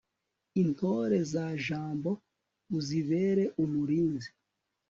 intore 0.61 1.17
za 1.33 1.45
jambo, 1.65 2.11
uzibere 2.77 3.43
umurinzi 3.63 4.29